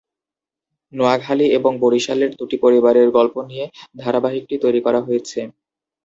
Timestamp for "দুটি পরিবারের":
2.39-3.07